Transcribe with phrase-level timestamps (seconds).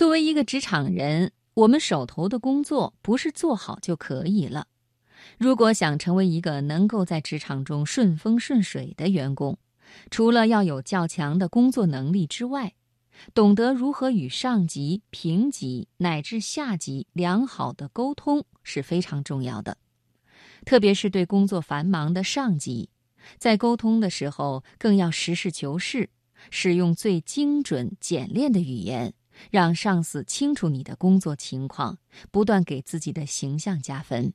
[0.00, 4.66] 作为一个职场人，我们手头的工作不是做好就可以了。
[5.36, 9.58] 如果想成为一个能够在职场中顺风顺水的员工，
[10.10, 12.72] 除了要有较强的工作能力之外，
[13.34, 19.76] 懂得如何与上级、平级乃至下级良好的沟通是非常重要的。
[20.64, 22.88] 特别是对工作繁忙的上级，
[23.36, 26.08] 在沟通的时候更要实事求是，
[26.50, 29.12] 使用最精准、简练的语言。
[29.50, 31.98] 让上司清楚你的工作情况，
[32.30, 34.32] 不断给自己的形象加分。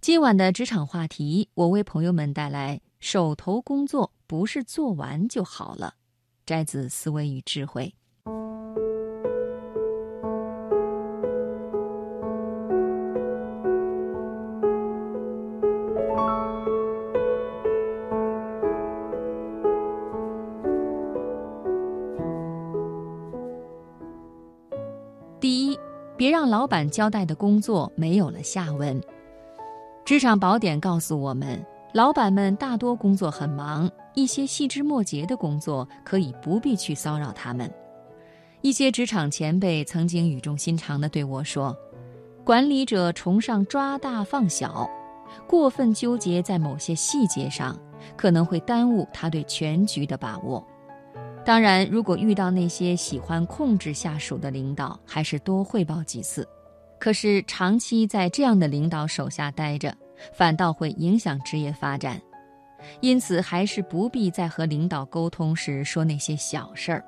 [0.00, 5.94] 今晚的职场话题，我为朋友们带来：手头工作不是做完就好了。
[6.44, 7.94] 摘自《思维与智慧》。
[25.38, 25.78] 第一
[26.16, 28.98] 别让老板交代的工作没有了下文。
[30.04, 37.70] 职场宝典告诉我们，老板们大多工作很忙，一些细枝末节的工作可以不必去骚扰他们。
[38.62, 41.76] 一些职场前辈曾经语重心长地对我说
[42.42, 44.88] ：“管理者崇尚抓大放小，
[45.46, 47.78] 过分纠结在某些细节上，
[48.16, 50.66] 可能会耽误他对全局的把握。”
[51.46, 56.46] 当然，如果遇到那些喜欢控制下属的领导，还是多汇报几次。
[56.98, 59.96] 可是长期在这样的领导手下待着，
[60.32, 62.20] 反倒会影响职业发展。
[63.00, 67.04] 因此，还是不必在和领导沟通时说那些小事儿。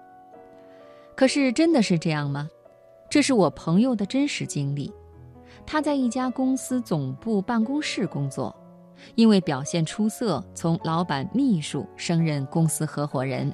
[1.17, 2.49] 可是，真的是这样吗？
[3.11, 4.93] 这是我朋友的真实经历。
[5.67, 8.55] 他在一家公司总部办公室工作，
[9.17, 13.53] 因为表现出色，从老板秘书升任公司合伙人。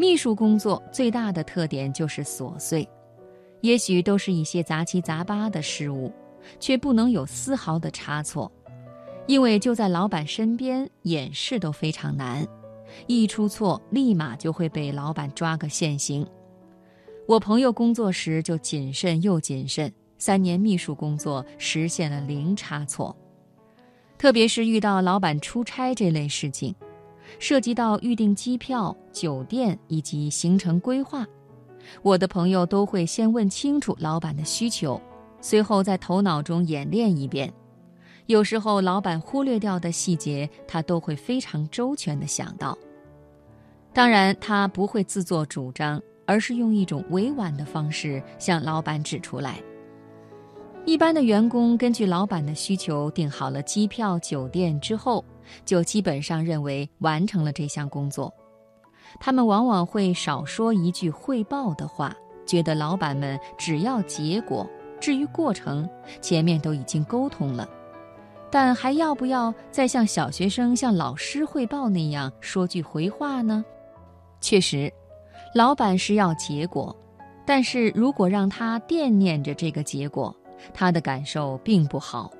[0.00, 2.88] 秘书工作最大的特点就是琐碎，
[3.60, 6.10] 也许都是一些杂七杂八的事物，
[6.58, 8.50] 却不能有丝毫的差错，
[9.26, 12.48] 因为就在老板身边，掩饰都非常难，
[13.08, 16.26] 一出错立马就会被老板抓个现行。
[17.26, 23.14] 我朋友工作时就谨慎又谨慎，三年秘书工作实现了零差错，
[24.16, 26.74] 特别是遇到老板出差这类事情。
[27.38, 31.26] 涉及到预订机票、酒店以及行程规划，
[32.02, 35.00] 我的朋友都会先问清楚老板的需求，
[35.40, 37.52] 随后在头脑中演练一遍。
[38.26, 42.76] 有时候老板忽略掉的细节，他都会非常周全地想到。
[43.92, 49.60] 当然，他不会自作主张，而是用一种委婉的方式向老板指出来。
[50.84, 55.24] 一般的员工根据老板的需求订好了机票、酒店之后。
[55.64, 58.32] 就基本上认为完成了这项工作，
[59.18, 62.14] 他们往往会少说一句汇报的话，
[62.46, 64.64] 觉得老板们只要结果，
[65.00, 67.68] 至于过程，前面都已经沟通了。
[68.48, 73.64] 但还要不要再像小学生向老师汇报那样说句回话呢？
[74.40, 74.88] 确实，
[75.52, 76.96] 老板是要结果，
[77.44, 80.32] 但是如果让他惦念着这个结果，
[80.72, 82.30] 他的感受并不好。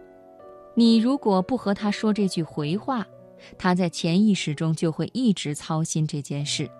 [0.74, 3.06] 你如果不和他说这句回话，
[3.58, 6.70] 他在潜意识中就会一直操心这件事，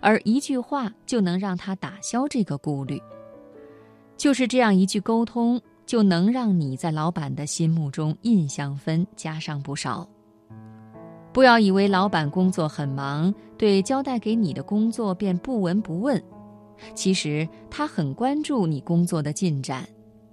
[0.00, 3.02] 而一句话就能让他打消这个顾虑。
[4.16, 10.08] 就是这样一句沟通，就能让你在老板的心目中印象分加上不少。
[11.32, 16.22] 不要以为老板工作很忙，对交代给你的工作便不闻不问，
[16.94, 19.86] 其实他很关注你工作的进展。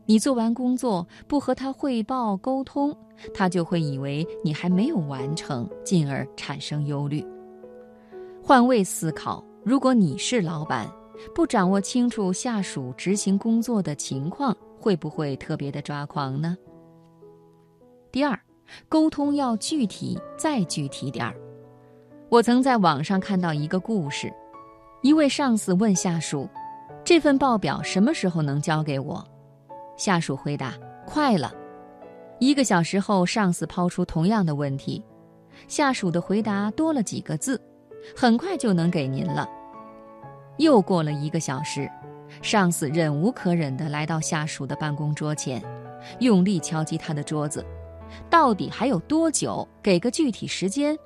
[0.06, 2.96] 你做完工作不和他汇报沟通，
[3.34, 7.25] 他就会以为你还没有完成，进而产生忧虑。
[8.42, 10.92] 换位思考，如果你是老板，
[11.34, 16.58] 不掌握清楚下属执行工作的情况，会不会特别的抓狂呢？
[18.12, 18.38] 第二，
[18.90, 21.34] 沟通要具体再具体点儿。
[22.28, 24.34] 我曾在网上看到一个故事，
[25.02, 26.50] 一位上司问下属
[27.06, 29.25] ：“这份报表什么时候能交给我？”
[29.98, 30.74] 下属回答
[31.06, 31.54] ：“快了。”
[32.40, 35.04] 一个小时后，上司抛出同样的问题，
[35.68, 37.62] 下属的回答多了几个字
[38.16, 39.48] ：“很快就能给您了。”
[40.57, 41.90] 又过了一个小时，
[42.42, 45.63] 上司忍无可忍地来到下属的办公桌前，
[46.19, 47.66] 用力敲击他的桌子
[48.30, 49.68] ：“到底还有多久？
[49.81, 50.98] 给个具体时间。”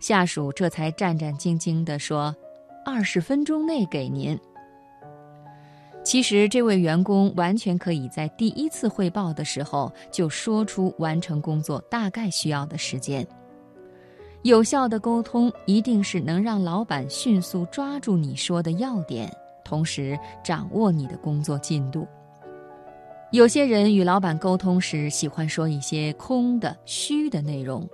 [0.00, 2.34] 下属这才战战兢兢地说
[2.84, 4.38] ：“二十分钟内给您。”
[6.08, 13.26] 其实，这位员工完全可以在第一次汇报的时候就说出完成工作大概需要的时间。
[14.40, 19.30] 有效的沟通一定是能让老板迅速抓住你说的要点，
[19.62, 22.08] 同时掌握你的工作进度。
[23.30, 27.86] 有些人与老板沟通时喜欢说一些空的、虚的内容，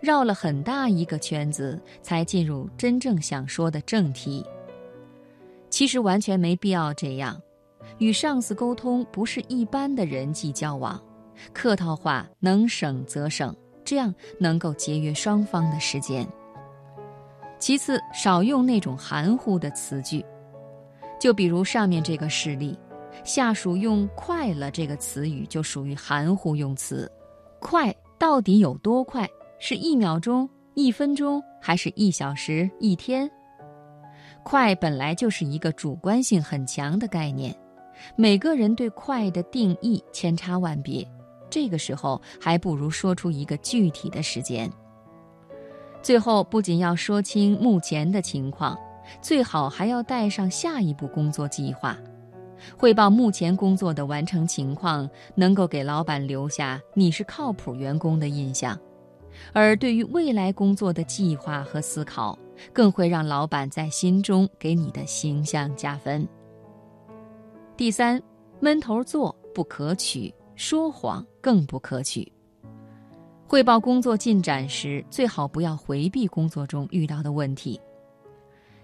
[0.00, 4.42] 绕了很大一个圈子才进入真正想说的正题。
[5.68, 7.38] 其实完全没必要这样。
[7.98, 11.00] 与上司沟通不是一般的人际交往，
[11.52, 13.54] 客套话能省则省，
[13.84, 16.26] 这样能够节约双方的时间。
[17.58, 20.24] 其次，少用那种含糊的词句，
[21.20, 22.78] 就比如上面这个事例。
[23.24, 27.10] 下属用“快了”这个词语就属于含糊用词，
[27.58, 29.28] 快到底有多快？
[29.58, 33.28] 是一秒钟、一分钟，还是一小时、一天？
[34.44, 37.52] 快本来就是一个主观性很强的概念，
[38.16, 41.06] 每个人对快的定义千差万别。
[41.50, 44.70] 这个时候还不如说出一个具体的时间。
[46.02, 48.78] 最后，不仅要说清目前的情况，
[49.20, 51.96] 最好还要带上下一步工作计划。
[52.76, 58.76] 汇报目前工作的完成情况，能够给老板留下你是靠谱员工的印象；
[59.52, 62.38] 而对于未来工作的计划和思考，
[62.72, 66.28] 更会让老板在心中给你的形象加分。
[67.78, 68.20] 第三，
[68.58, 72.32] 闷头做不可取，说谎更不可取。
[73.46, 77.80] 汇报工作进展时，最好不要回避工作中遇到的问题。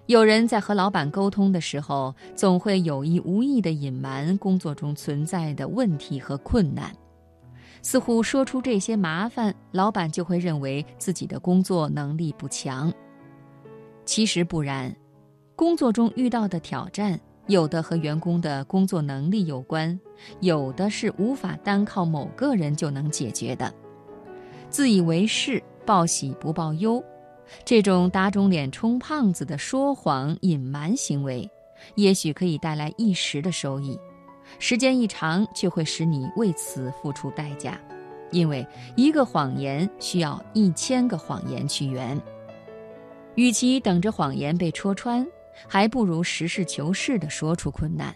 [0.07, 6.97] 有人在和老板沟通的时候，总会有意无意地隐瞒工作中存在的问题和困难，
[7.83, 12.93] 似乎说出这些麻烦，老板就会认为自己的工作能力不强。
[14.05, 14.95] 其实不然，
[15.57, 19.99] 工作中遇到的挑战，有的和员工的工作能力有关，
[20.41, 23.73] 有的是无法单靠某个人就能解决的。
[24.71, 27.03] 自以为是，报喜不报忧。
[27.63, 31.49] 这种打肿脸充胖子的说谎隐瞒行为，
[31.95, 33.99] 也许可以带来一时的收益，
[34.59, 37.79] 时间一长却会使你为此付出代价，
[38.31, 42.19] 因为一个谎言需要一千个谎言去圆。
[43.35, 45.25] 与其等着谎言被戳穿，
[45.69, 48.15] 还不如实事求是地说出困难，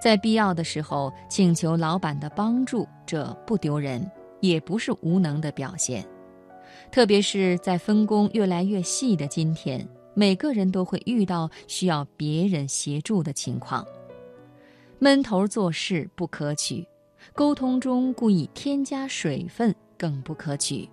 [0.00, 4.10] 在必要的时候请求老板的帮助，这不丢人，
[4.40, 6.06] 也不是无能的表现。
[6.90, 13.84] 特别是在分工越来越细的今天，每个人都会遇到需要别人协助的情况。
[14.98, 16.86] 闷头做事不可取，
[17.34, 20.88] 沟通中故意添加水分更不可取。